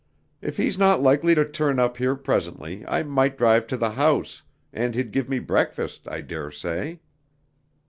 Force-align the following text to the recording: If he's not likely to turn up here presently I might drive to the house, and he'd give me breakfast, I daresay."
If 0.41 0.57
he's 0.57 0.79
not 0.79 1.03
likely 1.03 1.35
to 1.35 1.45
turn 1.45 1.77
up 1.77 1.97
here 1.97 2.15
presently 2.15 2.83
I 2.87 3.03
might 3.03 3.37
drive 3.37 3.67
to 3.67 3.77
the 3.77 3.91
house, 3.91 4.41
and 4.73 4.95
he'd 4.95 5.11
give 5.11 5.29
me 5.29 5.37
breakfast, 5.37 6.07
I 6.07 6.21
daresay." 6.21 6.97